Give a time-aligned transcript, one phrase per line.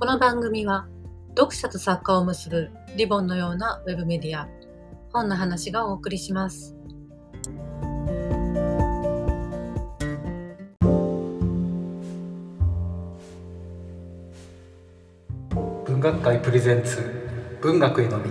[0.00, 0.86] この番組は
[1.30, 4.48] 読者と作家を結ぶリボンのようなウェブメディア
[5.12, 6.76] 本の話がお送りします。
[15.84, 18.30] 文学界プレゼンツ文学への道。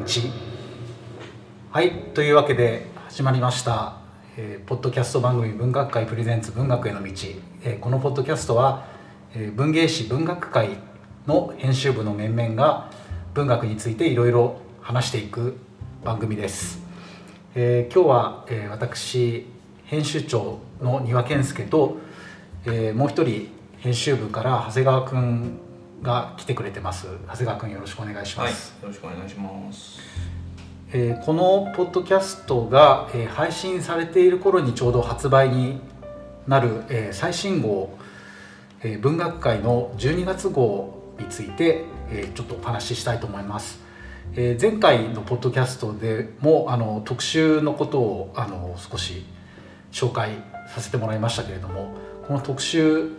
[1.72, 3.98] はいというわけで始まりました、
[4.38, 7.10] えーポッドキャスト番組文学界プレゼンツ文学への道、
[7.66, 8.88] えーこのポッドキャストは、
[9.36, 10.78] えー文芸誌文学界
[11.28, 12.90] の編集部の面々が
[13.34, 15.58] 文学についていろいろ話していく
[16.06, 16.80] 番組です、
[17.54, 19.46] えー今日は、えー私
[19.84, 21.98] 編集長の丹羽健介と、
[22.66, 23.50] えーもう一人
[23.80, 25.60] 編集部から長谷川くん
[26.02, 27.08] が来てくれてます。
[27.28, 30.00] 長谷川くんよろしくお願いしまはい、よす、ろしくお願いします。
[30.94, 35.82] えーこのポッドキャストが、えー配信されている頃にちょうど発売に
[36.48, 37.98] なる、えー最新号、
[38.82, 43.80] えー文学界の12月号について、えちょっとお話ししたいと思います。
[44.36, 49.26] え前回のポッドキャストでもあの特集のことをあの少し
[49.92, 50.32] 紹介
[50.74, 51.96] させてもらいましたけれども
[52.28, 53.10] この特集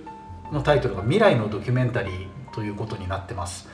[0.52, 3.68] のタイトルが「未来のドキュメンタリー」ということになってます。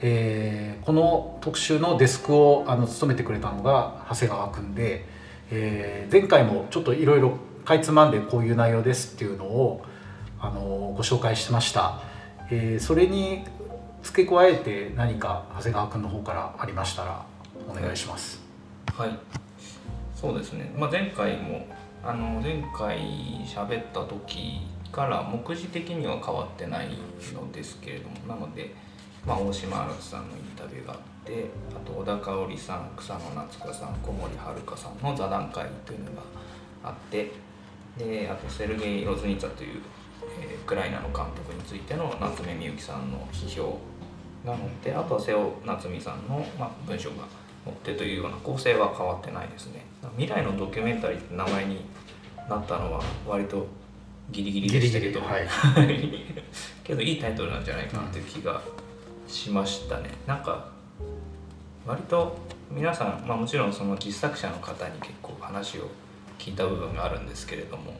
[0.00, 5.04] えーこの特集のデスクをあの務めてくれたのが長谷川君で、
[5.50, 7.32] えー前回もちょっといろいろ
[7.64, 9.84] かいつまんでこういう内容ですっていうのを
[10.40, 12.00] あのご紹介しました、
[12.50, 13.44] えーそれに
[14.02, 17.24] 付け加えて何か長谷川君の方からありましたら
[17.68, 18.40] お願いします。
[18.96, 19.18] はい、
[20.14, 20.72] そうですね。
[20.76, 21.66] まあ前回も
[22.02, 22.98] あの前回
[23.44, 24.60] 喋った時
[24.92, 26.88] から目次的には変わってない
[27.34, 28.74] のですけれども、なので、
[29.26, 36.22] まあ大島新さんのインタビューがあって、あと小田香織さん、草野夏香さん、小森遥さんの座談会というのが
[36.84, 37.32] あって、
[37.98, 39.82] であとセルゲイ・ロズニツァという、
[40.40, 43.78] えウクライナの監督についての夏目みゆきさんの批評
[44.44, 47.16] が載ってあとは瀬尾夏美さんの、まあ、文章が
[47.64, 49.84] 載ってというような構成は変わってないですね
[50.16, 51.80] 未来のドキュメンタリーって名前に
[52.48, 53.66] なったのは割と
[54.30, 55.48] ギリギリでしたけどはい
[56.84, 58.62] けどいいタイトルなんじゃないかなという気が
[59.26, 60.68] しましたねなんか
[61.86, 62.36] 割と
[62.70, 65.88] 皆さん、まあ、もちろんその実作者の方に結構話を
[66.38, 67.94] 聞いた部分があるんですけれども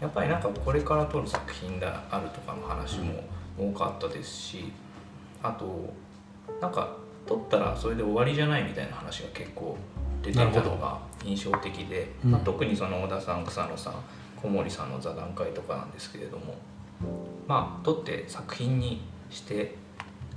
[0.00, 3.24] やっぱりなんかこれから撮る作品であるとかの話も
[3.58, 4.72] 多かったですし
[5.42, 5.92] あと
[6.60, 9.76] なんか撮ったらそれで終わりじゃないみたいな話が結構
[10.22, 12.30] 出てたのが印象的で、うん。
[12.32, 13.94] まあ、特にその小田さん草野さん
[14.40, 16.54] 小森さんの座談会とかなんですけれども
[17.46, 19.74] まあ撮って作品にして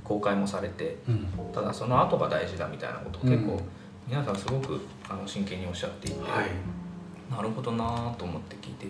[0.03, 1.27] 公開もされてうん。
[1.53, 3.59] ただその後が大事だみたいなことを結構うん。
[4.07, 6.49] 皆さんすごくあの真剣におっしゃっていて、はい。
[7.31, 8.87] なるほどなぁと思って聞いて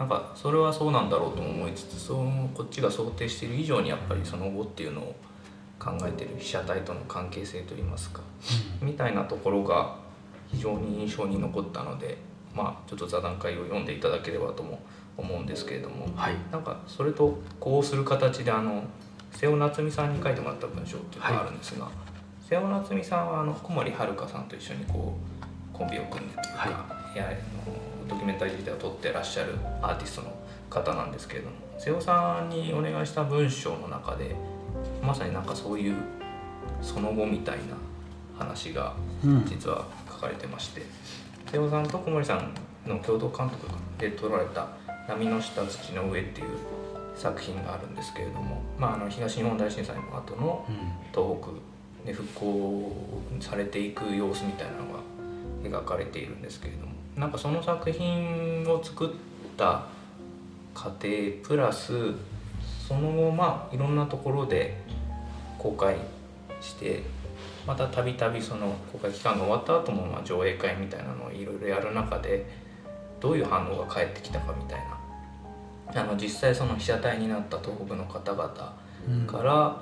[0.00, 5.14] なんかそれはそうなんだろうとも思いつつそのこっちが想定している以上にやっぱりその後っていうのを
[5.78, 8.22] 考えてる被写体との関係性といいますか
[8.80, 9.96] みたいなところが
[10.50, 12.16] 非常に印象に残ったので
[12.54, 14.80] まあちょっと座談会を読んでいただければとも
[15.18, 16.34] 思うんですけれどもはい。
[16.50, 18.82] なんかそれとこうする形であの
[19.32, 21.88] 瀬尾夏美さんに書いてもらった文章っていうのがあるんですが、
[22.40, 25.14] 瀬尾夏美さんはあの小森遥さんと一緒にこ
[25.74, 26.68] うコンビを組んでというか、、は
[27.14, 30.32] いやあのドキュメンタリー自体を撮ってらっしゃるアーティストの
[30.68, 34.34] 方なんですけれども瀬尾さんにお願いした文章の中で
[35.02, 35.96] まさになんかそういう
[36.82, 37.76] その後みたいな
[38.38, 38.94] 話が
[39.24, 39.44] うん。
[39.46, 40.82] 実は書かれてまして
[41.50, 42.54] 瀬尾さんと小森さん
[42.86, 43.66] の共同監督
[43.98, 44.68] で撮られた
[45.08, 46.46] 「波の下土の上」っていう
[47.16, 50.76] 作品があるんですけれども、まあ、あの東日本大震災の後のうん。
[51.12, 52.92] 東北で復興
[53.40, 59.10] されていく様子みたいなのが描かれているんですけれどもなんかその作品を作っ
[59.58, 59.84] た
[60.74, 61.08] 過程
[61.42, 62.14] プラス
[62.88, 64.80] その後まあいろんなところで
[65.58, 65.96] 公開
[66.62, 67.02] して
[67.66, 72.46] またたびたびその公開期間が終わった後もまあ上映会みたいなのをいろいろやる中で
[73.20, 74.98] どういう反応が返ってきたかみたいな。
[75.92, 78.76] あの実際その被写体になった東北の方々
[79.08, 79.26] うん。
[79.26, 79.76] から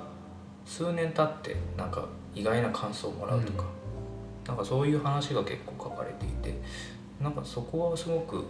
[0.65, 2.03] 数年経ってなんか
[2.35, 3.63] 意外な感想をもらうとか、
[4.47, 6.59] なんかそういう話が結構書かれていて
[7.21, 8.45] なんかそこはすごく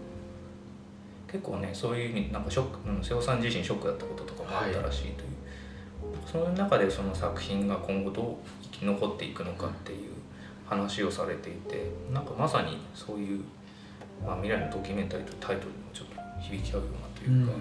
[1.28, 5.16] 結構ねそういう意味なんかショック、うん、瀬尾さん自身ショックだったこととかもあったらしいという、
[6.32, 10.14] そういう中でその作品が今後どう生き残っていくのかっていう
[10.66, 13.44] 話をされていてなんかまさにそういう、
[14.26, 17.54] まあ、未来のドキュメンタリーというタイトルにもちょっと響き合うようなというか、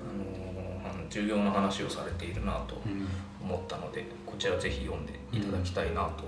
[0.00, 3.06] あのあの重要な話をされているなとうん
[3.44, 6.24] 思ったのでこちらぜひ読んでいただきたいなと、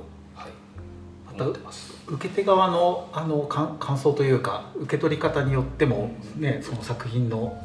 [2.08, 7.60] 受け手側のあのかん感想というか受け取り方によっても、ね、その作品の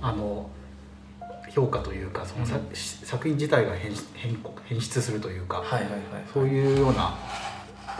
[0.00, 0.50] あの
[1.50, 2.76] 評価というかそのさ、うん。
[2.76, 6.00] 作品自体が変変変質するというか、はいはいはい
[6.32, 7.16] そういうような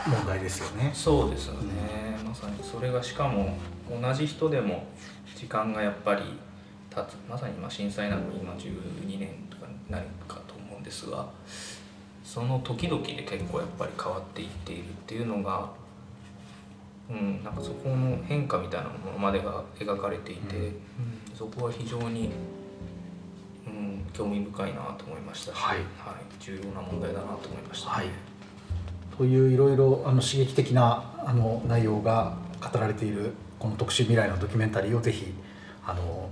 [0.07, 0.91] 問題ですよね。
[0.93, 3.57] そうですよね、まさにそれがしかも
[3.89, 4.85] 同じ人でも
[5.35, 6.21] 時間がやっぱり
[6.89, 11.27] 経つまさに今震災なのに今12年とかになるかと思うんですが
[12.31, 15.67] その時々で結構やっぱり変わっていっているっていうのが、
[17.09, 20.63] うん、なんかそこの変化みたいなものまでが描かれていて、うん。
[20.65, 20.73] うん
[21.35, 22.29] そこは非常に、
[23.65, 25.77] うん、興味深いなと思いましたし、はい。
[26.39, 28.07] 重要な問題だなと思いました、はい。
[29.17, 35.33] といういろいろあの刺激的なあの内容が語られているこの特集未来のドキュメンタリーをぜひ
[35.83, 36.29] あの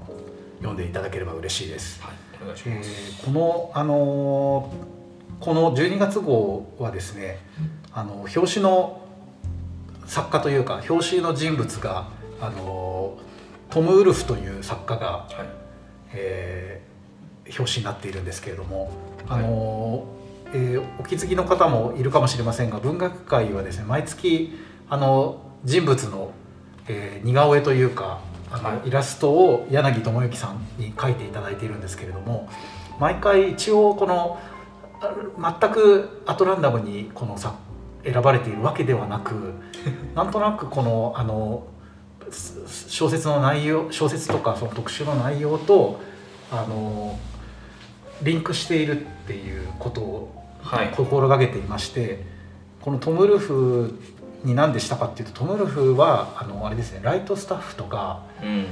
[0.57, 2.03] 読んでいただければ嬉しいです。
[2.03, 2.89] はい、お願いしえます。
[3.23, 4.96] ーこのあの
[5.39, 7.39] この12月号はですね
[7.93, 9.01] あの表紙の
[10.05, 12.07] 作家というか表紙の人物が
[12.39, 13.17] あの
[13.69, 15.47] トム・ウルフという作家が、はい。
[16.13, 16.87] えー
[17.57, 18.91] 表紙になっているんですけれども、
[19.25, 19.43] はい。
[19.43, 20.05] あの
[20.53, 24.57] えーお気づきの方もいるかもしれませんが文学界はですね毎月
[24.89, 26.31] あの人物の、
[26.87, 28.19] えー似顔絵というか
[28.51, 28.87] あの、はい。
[28.89, 32.49] イラストを柳智之さんに描いていただいているんですけれども
[32.99, 34.56] 毎回一応このあ
[34.99, 37.55] 全くアトランダムにこのさ
[38.03, 39.53] 選ばれているわけではなく
[40.15, 41.63] なんとなくこのあの
[42.31, 45.99] す小説の内容小説とかその特集の内容と
[46.51, 47.17] あの
[48.21, 50.89] リンクしているっていうことをはい。
[50.95, 52.25] 心がけていまして
[52.81, 53.97] このトム・ルフ
[54.43, 58.65] に何でしたかっていうとトム・ルフはあのあれですねライトスタッフとかうん。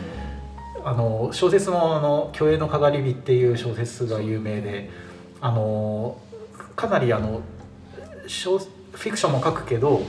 [0.83, 4.91] あの小説もあの「虚栄のかがり火」っていう小説が有名で
[5.41, 6.17] あの
[6.75, 7.41] かなりあの
[8.27, 10.01] 小フィクションも書くけど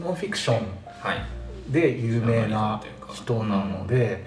[0.00, 1.72] ノンフィクションはい。
[1.72, 2.82] で有名な
[3.12, 4.24] 人なので、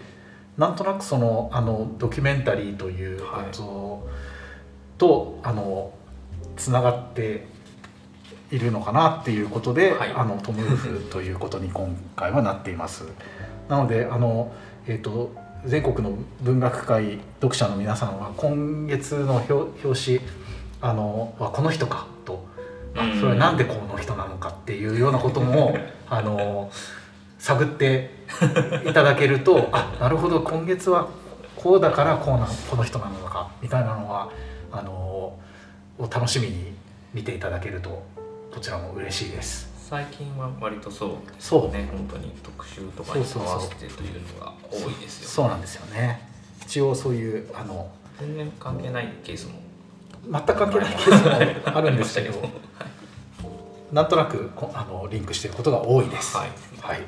[0.57, 4.09] なんとなくそのあのドキュメンタリーということ
[4.97, 5.93] と、あの
[6.57, 7.47] つながって
[8.51, 10.11] いるのかなっていうことで、はい。
[10.13, 13.05] あのトム・ウルフということに今回はなっています。
[13.67, 14.51] なのであの、
[14.87, 15.33] えー、と
[15.65, 19.53] 全国の文学界読者の皆さんは今月の表
[19.85, 20.19] 表紙
[20.81, 22.45] あのはこの人かと
[22.95, 25.77] あうんそれはなんでこの人なのかっていうようなことも
[26.09, 26.71] あの
[27.37, 28.11] 探って
[28.85, 31.07] いただけると あなるほど今月は
[31.55, 34.29] こうだからこうなこの人なのかみたいなのは
[34.71, 35.39] あのを
[36.09, 36.73] 楽しみに
[37.13, 38.01] 見ていただけると
[38.53, 39.68] こちらも嬉しいです。
[39.89, 41.09] 最近は割とそう。
[41.33, 41.75] ですそう。
[41.75, 46.29] ね本当に特集とかに合わせてというのが多いですよそうなんですよね。
[46.61, 47.89] 一応そういうあの
[48.19, 49.53] 全然関係ないケースも。
[50.31, 52.37] 全く関係ないケースもあるんですけど
[53.91, 56.37] なんとなくこあのリンクしていることが多いです。
[56.37, 56.49] はい。
[56.81, 57.01] はい、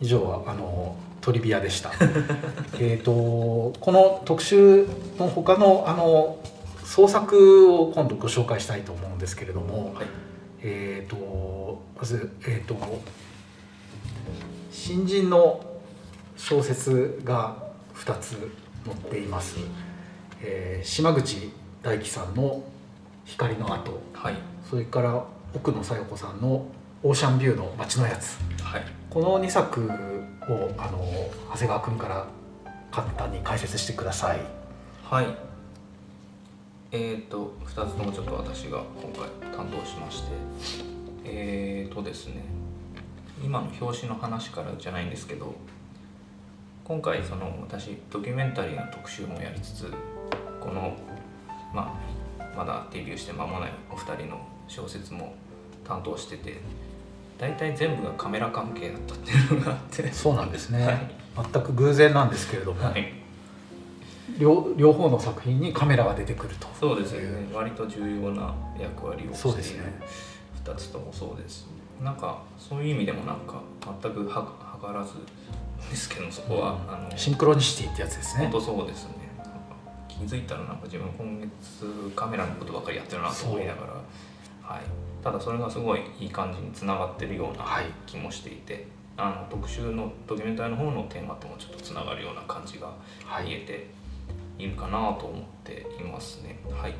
[0.00, 1.92] 以上はあのトリビアでした。
[2.80, 6.38] えっとこの特集の他のあの
[6.82, 10.06] 創作を今度ご紹介したいと思うんですけれども、はい
[10.66, 12.74] えっとまずえっと
[14.72, 15.64] 新人の
[16.36, 17.56] 小説が
[17.94, 18.30] 2つ
[18.84, 19.56] 載っています。
[20.42, 21.52] えー島口
[21.82, 22.62] 大樹さんの
[23.24, 24.00] 光の跡。
[24.14, 24.34] はい
[24.68, 25.24] それから
[25.54, 26.66] 奥野小夜子さんの
[27.02, 29.86] 「オーシャンビューの街のやつはい」この2作
[30.48, 30.98] をあの
[31.52, 32.26] 長谷川君から
[32.90, 34.40] 簡単に解説してください。
[35.04, 35.26] はい
[36.96, 40.28] えっ、と2つともちょっと私が今回担当しまして。
[41.24, 42.44] えっ、とですね
[43.42, 45.54] 今の表紙の話からじゃないんですけど
[46.84, 49.92] 今回その私ドキュメンタリーの特集もやりつつ
[50.60, 50.96] この
[51.74, 51.98] ま
[52.38, 55.34] あまだデビューして間もないお二人の小説も
[55.82, 56.60] 担当してて
[57.38, 60.12] 大体全部がカメラ関係だったっていうのがあって。
[60.12, 61.10] そうなんですね、はい。
[61.52, 63.23] 全く偶然なんですけれども、はい
[64.38, 66.66] 両両方の作品にカメラが出てくると。
[66.78, 67.46] そうですよね。
[67.52, 69.82] 割と重要な役割をしているそうですね。
[70.64, 71.66] 2つともそうです。
[72.02, 73.60] なんかそういう意味でもなんか
[74.02, 75.14] 全くは図らず
[75.90, 78.44] ですけどそこは、あのシンクロニシティってやつですね。
[78.44, 79.24] 本当そうですね。
[80.08, 83.92] 気づいたらなんか自分今月カメラのことばっかりやってるなと思いながら、
[84.62, 84.82] はい、
[85.22, 87.86] ただそれがすごいいい感じにつながってるようなはい。
[88.06, 92.92] 気もしていて、あの特集のドキュメンタリーの方のテーマともちょっとつながるような感じが
[93.24, 93.46] はい。
[93.46, 93.76] 見えてい
[94.58, 96.58] いるかなと思っていますね。
[96.70, 96.94] はい、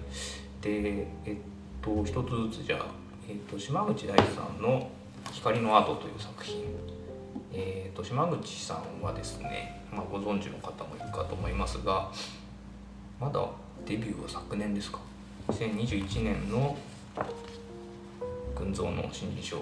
[0.60, 1.36] でえっ
[1.82, 2.86] と一つずつじゃあ、
[3.28, 4.90] えっと、島口大さんの
[5.32, 6.64] 「光のアート」という作品
[7.56, 12.10] えー、と島口さんはですね、まあ、ご存知の方もいるかと思いますが
[13.20, 13.46] まだ
[13.86, 14.98] デビューは昨年ですか
[15.48, 16.76] ？2021年の
[18.56, 19.58] 群像の新人賞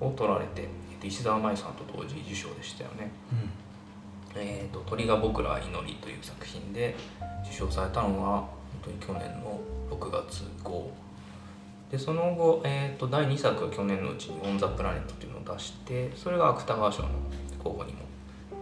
[0.00, 0.68] を取られて
[1.02, 3.10] 石澤舞さんと同時受賞でしたよね。
[3.32, 3.63] うん
[4.36, 6.94] えーと「鳥が僕らは祈り」という作品で
[7.44, 8.48] 受賞されたのが本
[8.82, 9.60] 当に去年の
[9.90, 10.90] 6月号。
[11.90, 17.08] でその後、えーと、第2作は去年のうちに「オン・ザ・プラネット」というのを出してそれが芥川賞の
[17.62, 18.00] 候補にも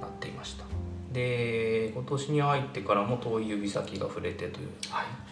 [0.00, 0.64] なっていました。
[1.12, 4.68] で今年に入ってからも「遠い指先が触れて」という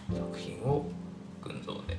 [0.09, 0.87] 作品を
[1.43, 1.97] 群像で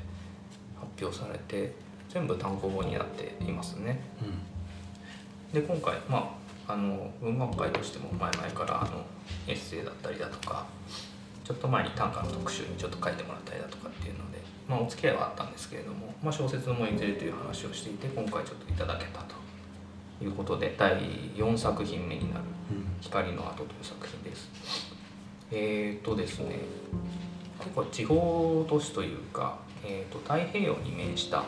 [0.79, 1.73] 発表されて
[2.09, 4.01] 全部単行本になっていますね、
[5.53, 9.05] うん、で今回まああの文学会としても前々からあの
[9.47, 10.65] エッセイだったりだとか
[11.43, 14.41] ちょっと前に短歌の特集にちょっと書いてもらったりだとかっていうので
[14.71, 19.35] まあ、お付き合いはあったんですけれども、まあ、小説もいずれという話をしていて今回ちょっといただけたと
[20.23, 20.97] いうことで第
[21.35, 22.45] 4作品目になる
[23.01, 24.49] 「光の跡」という作品です。
[25.51, 26.55] えっ、ー、とですね
[27.59, 31.43] 結構地方都市というか、えーと、太平洋に面した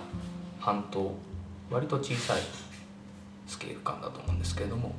[0.60, 1.15] 半島
[1.72, 2.41] 割と小さい
[3.47, 4.93] スケール感だと思うんですけれども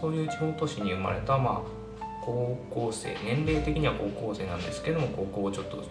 [0.00, 1.62] そういう地方都市に生まれた、ま
[2.00, 5.84] あ、高校生年齢的には高校生なんですけども高校をちょっと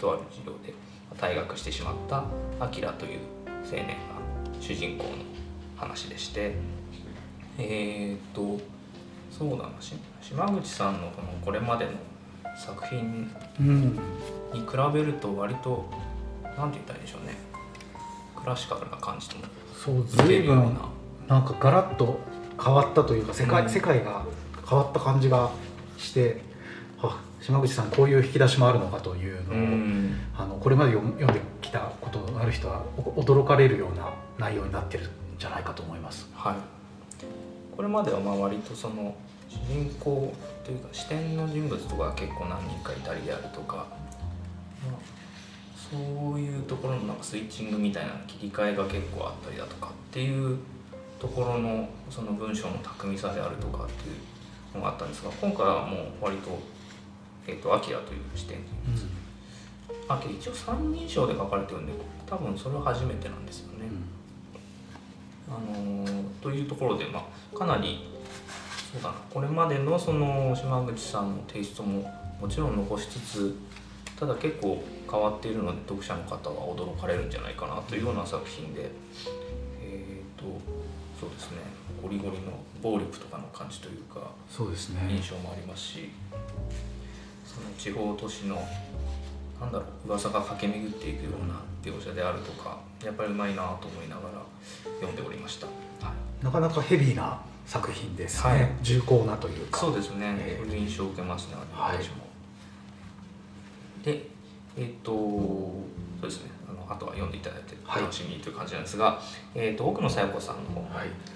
[0.00, 0.74] とある授業で
[1.18, 2.24] 退学してしまった
[2.58, 3.18] アキラという
[3.64, 3.94] 青年が
[4.60, 5.10] 主人公の
[5.76, 6.54] 話でして
[7.58, 8.58] えっ、と
[9.30, 9.70] そうだな
[10.22, 11.92] 島口さんのこのこれまでの
[12.56, 13.24] 作品
[14.52, 15.84] に比べると割と
[16.56, 17.50] 何て言ったらいいんでしょうね。
[18.40, 19.44] クラシカルな感じとも
[19.76, 20.76] そう随分
[21.30, 22.18] なんかガラッと
[22.62, 24.26] 変わったというか世界うん、世界が
[24.68, 25.50] 変わった感じが
[25.96, 26.42] して
[27.00, 32.82] あ島口さんこういう引き出しもあるのかというのを、うん、あのこれまで読んできたことのある人は
[33.16, 36.28] 驚かれるような内容になってるんじゃないかと思います。
[36.34, 36.56] はい、
[37.76, 39.14] これまではまあ割とその
[39.48, 40.34] 主人公
[40.64, 44.96] というか視点の人物とか結構何人かいたりであるとか、まあ、
[45.76, 50.58] そういうところのなんかスイッチングみたいな切り替えが結構あったりだとかっていう
[51.20, 54.12] ところのその文章の巧みさであるとかってい
[54.74, 56.58] うのがあったんですが今回はもう割と
[57.46, 61.92] えーと、アキラという視点に、うん、あ一応三人称で書かれてるんで
[62.26, 63.86] 多分それは初めてなんですよね。
[65.48, 68.08] うん、あのー、というところで、まあ、かなり
[68.92, 72.08] そうだなこれまでのその島口さんのテイストも
[72.40, 73.56] もちろん残しつつ
[74.18, 78.90] ただ結構変わっているので読者の方は驚かれるんじゃないかなというような作品で
[81.20, 81.58] そうですね。
[82.02, 85.06] ゴリゴリの暴力とかの感じというかそうですね。
[85.10, 86.10] 印象もありますし
[87.44, 88.56] その地方都市の
[89.60, 94.42] なんだろう噂が駆け巡っていくような描写であるとかやっぱりうまいなと思いながら
[95.00, 99.78] 読んでおりました、はい、なかなかヘビーな作品ですね、はい、重厚なというか。
[99.78, 102.24] そうですね、えー、印象を受けますね私も、
[104.02, 104.26] で
[104.76, 105.82] えっ、ー、とそ
[106.22, 106.50] うですね
[106.90, 109.12] あとは読んでいただいて楽しみという感じなんですが、は
[109.54, 110.82] い、えーと、奥野小夜子さんの方、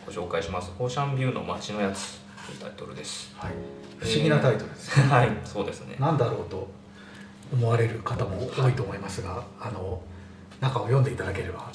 [0.05, 3.53] ご紹介します「オーシャンビューの街のやつ」というタイトルです、はい。
[3.99, 5.97] 不思議なタイトルです、ね、 はいそうですね。
[6.01, 6.69] 何だろうと
[7.53, 10.03] 思われる方も多いと思いますが、あの
[10.61, 11.71] 中を読んでいただければ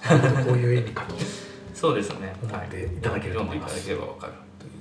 [0.46, 1.16] こういう意味かと。
[1.74, 2.36] そうですね。
[2.44, 3.72] 思っていただければ分かる
[4.60, 4.72] という。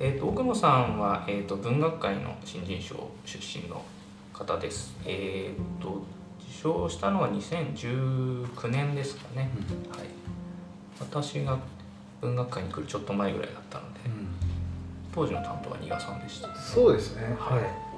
[0.00, 3.82] えーと、奥野さんは、えーと、文学界の新人賞出身の
[4.34, 4.94] 方です。
[5.06, 6.02] えーと、
[6.50, 9.50] 受賞したのは2019年ですかね、
[9.86, 10.00] うん、はい、
[11.00, 11.58] 私が
[12.20, 14.28] 文学界に来るちょっと前ぐらいだったので、うん。
[15.14, 17.36] 当時の担当は新賀さんでした、そうですね。
[17.38, 17.88] はい。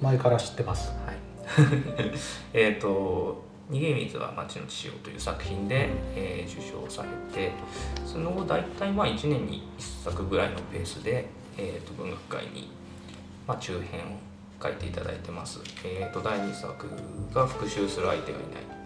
[0.00, 0.92] 前から知ってます。
[1.06, 1.16] はい。
[2.52, 7.52] えっと「逃げ水は町の血潮」という作品で、えー、受賞されて
[8.04, 12.70] その後大体まあ1年に1作ぐらいのペースで、えー、と文学界に、
[13.46, 14.18] まあ、中編を
[14.62, 16.86] 書いていただいてます、えー、と第2作
[17.32, 18.78] が「復讐する相手がいない」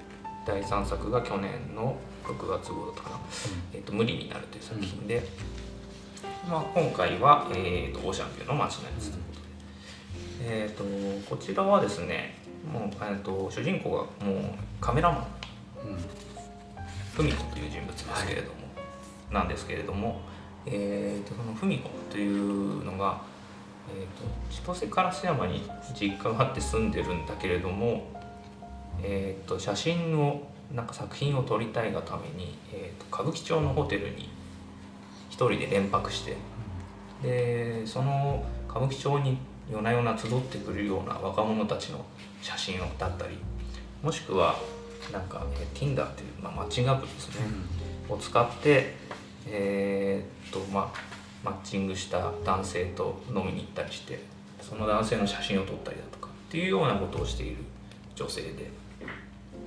[0.47, 3.21] 第3作が去年の6月号だったかな
[3.73, 5.23] 「えー、と無理になる」という作品で、
[6.49, 9.47] まあ、今回は、えーと、オーシャンビューの街のやつということで、
[10.41, 12.39] えーと、こちらはですね
[12.71, 15.27] もう、えーと、主人公がもうカメラマン、
[17.15, 20.21] ふみ子という人物ですけれども、はい、なんですけれども、
[20.67, 23.23] えー、とそのふみ子というのが、
[23.95, 25.63] えー、と千歳烏山に
[25.95, 28.09] 実家があって住んでるんだけれども、
[29.03, 30.43] えー、と写真を
[30.75, 34.31] なんか作品を撮りたいがために、えー、と歌舞伎町のホテルに
[35.29, 36.37] 一人で連泊して
[37.23, 39.39] でその歌舞伎町に
[39.71, 42.05] 夜な夜な集ってくるような若者たちの
[42.41, 43.39] 写真をだったり
[44.03, 44.57] もしくは
[45.13, 47.47] なんか、え Tinder っていう、まあ、マッチングアプリですね、
[48.09, 48.95] うん、を使って
[49.49, 54.23] えー、っとまあマッチングした男性と飲みに行ったりして
[54.61, 57.57] その男性の写真を撮ったりだとかっていうようなことをしている
[58.15, 58.71] 女性で。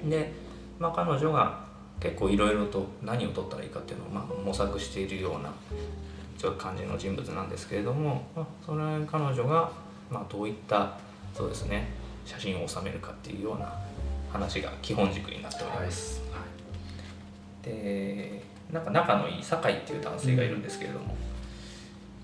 [0.10, 0.32] で、
[0.80, 1.66] まあ、彼女が
[2.00, 5.52] 結構いろいろと何を取ったらいいかっていうのをまあ模索しているような
[6.38, 9.72] ちょっと感じの人物なんですけれども、まあ、それ彼女が
[10.12, 10.98] まあどういった
[11.34, 11.88] そうですね
[12.26, 13.74] 写真を収めるかっていうような
[14.32, 16.40] 話が基本軸になっております、は
[17.64, 17.66] い。
[17.66, 21.16] でなんか仲のいい酒井っていう男性がいるんですけれども、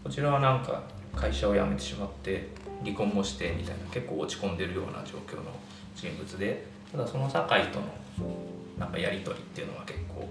[0.03, 0.84] こちらはなんか
[1.15, 2.50] 会社を辞めてしまって
[2.84, 5.51] 離婚もしてみたいな結構落ち込んでるような状況の
[5.96, 7.86] 人物でただその酒井との
[8.79, 10.27] なんかやり取りっていうのが結構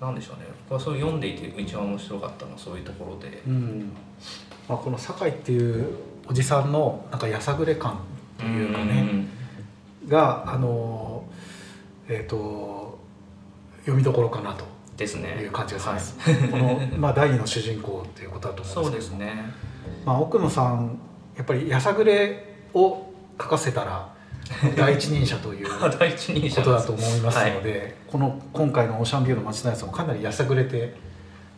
[0.00, 0.46] なんでしょうね。
[0.68, 3.42] 僕はそう読んでいて一番面白かったのはそういうところで。
[3.46, 3.54] うん。
[3.54, 3.92] うん
[4.68, 5.88] まあ、この酒井っていう
[6.28, 8.00] おじさんのなんかやさぐれ感
[8.36, 9.26] というかね。
[10.06, 11.24] があの
[12.08, 12.98] えっ、と
[13.80, 14.64] 読みどころかなと
[14.96, 15.38] ですね。
[15.40, 16.34] いう感じがします、はい。
[16.48, 19.16] この、まあ、第二の主人公ということだとそ思うんでけど。
[19.16, 19.52] うですすね。
[20.04, 20.98] まあ、奥野さん
[21.36, 24.14] やっぱりやさぐれを書かせたら
[24.76, 30.94] 第一人者というこ 第一人者とだと思いますので、この今回のオーシャンビューの街のやつもかなりやさぐれて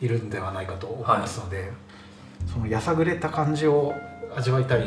[0.01, 1.71] いるんではないかと思いますので、
[2.53, 3.95] そのやさぐれた感じを
[4.35, 4.81] 味わいたい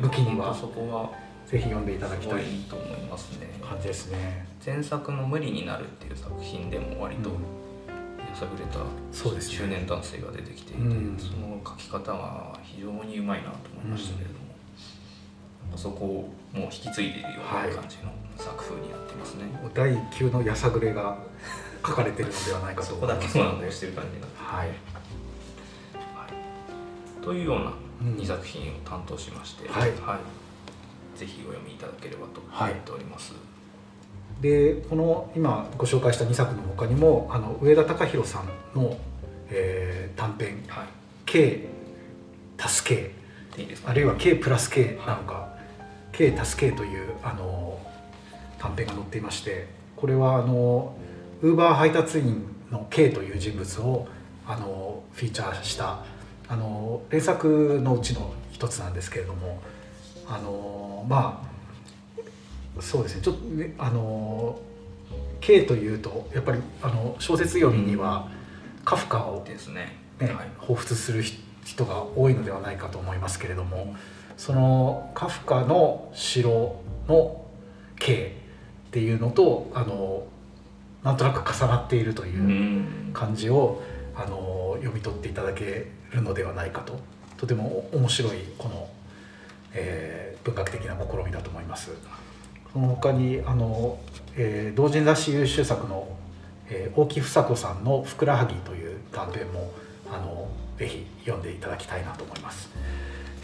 [0.00, 1.12] 武器にはそこ
[1.46, 3.48] ぜひ読んでいただはすきたいと思いますね。
[3.60, 4.46] 感じですね。
[4.64, 7.36] 前作の「無理になる」っていう作品でも割とうん
[8.34, 8.80] やさぐれた
[9.12, 9.58] そうですね。
[9.58, 11.16] 中年男性が出てきていて、うん。
[11.16, 14.46] その書き方は非常にうまいなと思いましたけれども、
[15.66, 15.72] なん。
[15.72, 21.16] かそこをもう引き継いでいるようなはい感じの作風になってますね、第一級のやさぐれが
[21.86, 23.32] 書かれているのではないかとそ思います。
[23.32, 24.76] こだけもので、してる感じが、はい、はい、
[27.22, 27.72] というような
[28.02, 29.92] うん2作品を担当しまして、はい。
[31.16, 33.34] ぜひお読みいただければと思っております、
[34.44, 38.94] でこの今ご紹介した2作の他にもあの上田隆弘さんの、
[39.48, 40.86] えー短編はい
[41.24, 41.66] 「K
[42.58, 43.10] 足す K
[43.56, 43.90] でいいです」か？
[43.90, 45.56] あるいは K プラス K なのか
[46.12, 47.80] 「K 足す K」というあの
[48.58, 50.94] 短編が載っていましてこれはあの
[51.40, 54.06] ウーバー配達員の K という人物を
[54.46, 56.04] あのフィーチャーした
[56.48, 59.62] あの連作のうちの一つなんですけれども
[60.28, 61.53] あのまあ
[62.80, 63.22] そうですね。
[63.22, 64.58] ちょっとねあの
[65.40, 68.28] K というとやっぱりあの小説読みには
[68.84, 69.96] カフカをですね。
[70.20, 70.48] ねはい。
[70.60, 71.22] 彷彿する
[71.64, 73.94] 人が多いのではないかと思いますけれども
[74.36, 77.44] そのカフカの城の
[77.98, 78.36] 景
[78.88, 80.26] っていうのとあの
[81.02, 83.10] なんとなく重なっているといううん。
[83.12, 83.82] 感じを
[84.16, 86.98] あの読み取っていただけるのではないかと。
[87.36, 88.88] とても面白いこの、
[89.72, 91.90] えー文学的な試みだと思います。
[92.74, 93.98] その他にあの、
[94.36, 96.08] えー同人雑誌優秀作の、
[96.68, 99.70] えー大木房子さんの「ふくらはぎ」という短編も
[100.12, 102.68] あのぜひ読んでいただきたいなと思います。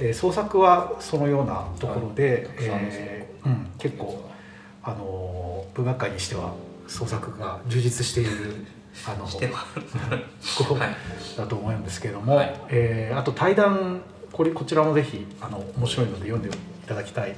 [0.01, 4.29] えー創作はそのようなところで、はいえーうん、結構
[4.83, 6.55] あの文学界にしては
[6.89, 8.67] 創作が充実している
[9.07, 10.97] あのここはい
[11.37, 12.61] だと思うんですけれども、はい。
[12.71, 16.53] えーあと対談これこちらもぜひあの面白いので読んでい
[16.87, 17.35] ただきたい、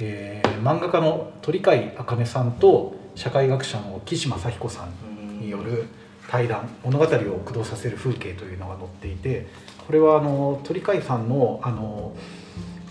[0.00, 5.86] えー漫画家の鳥飼茜さんと社会学者の岸正彦さんによる
[6.28, 9.46] 対談物語を駆動させる風景というのが載っていて
[9.86, 12.14] これはあの鳥飼さんのあの、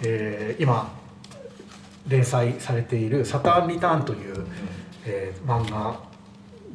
[0.02, 0.98] えー今
[2.08, 4.46] 連載されている「サターン・リターン」という、
[5.06, 6.00] えー漫画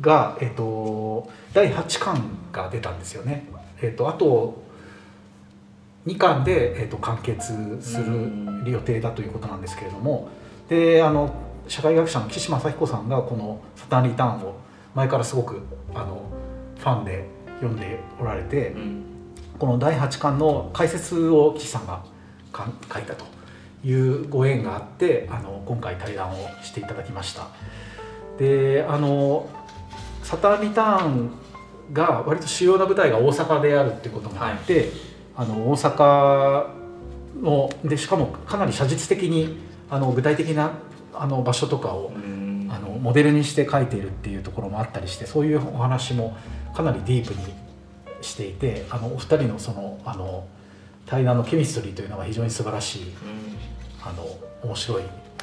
[0.01, 3.47] が、えー、と第8巻が出たんですよね。
[3.81, 4.64] えー、とあと
[6.07, 10.29] 2巻で、えー、と完結する予定だということなんですけれども。
[10.69, 11.35] であの
[11.67, 14.55] 社会学者の岸正彦さんがこの「サターン・リターン」を
[14.95, 15.63] 前からすごく
[15.95, 16.23] あの
[16.79, 17.25] ファンで
[17.61, 19.05] 読んでおられて、うん。
[19.59, 22.03] この第8巻の解説を岸さんが
[22.53, 23.25] か書いたと
[23.85, 27.49] いうご縁があってあの今回対談をしていただきました。
[28.39, 29.49] であの
[30.23, 31.31] サターンリターン
[31.93, 34.91] が割と主要な舞台が大阪であるっていうこともあって、
[35.37, 36.67] あの大阪
[37.41, 39.59] のでしかもかなり写実的に
[39.91, 40.73] あの具体的な
[41.13, 42.45] あの場所とかをうん。
[42.71, 46.37] あのモデルにして書いているっていうところもあったりしてそういうお話も
[46.75, 47.55] かなりディープに
[48.21, 50.49] していてあのお二人のそのあの
[51.07, 53.55] 対談のケミストリーというのが非常に素晴らしいうん。
[54.05, 54.27] あの
[54.63, 55.03] 面白い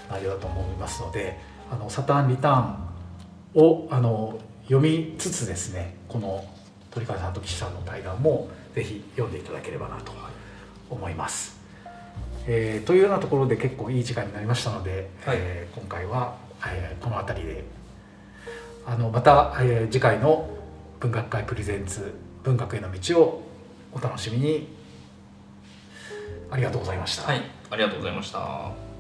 [0.10, 1.40] 内容だと思いますので
[1.72, 6.46] 「あのサターン・リターンを」あの読みつつですねこの
[6.92, 10.12] 鳥飼さんと岸さんの対談もぜひ読んでいただければなと
[10.90, 11.60] 思います。
[12.48, 15.38] えーというようなところで結構いい時間になりましたので、はい。
[15.40, 17.64] えー今回は、えーこの辺りで。
[18.86, 20.50] あのまた、えー次回の
[21.00, 23.44] 文学界プレゼンツ文学への道を
[23.94, 24.68] お楽しみに。
[26.50, 27.24] ありがとうございました。
[27.24, 27.42] はい。
[27.70, 28.91] ありがとうございました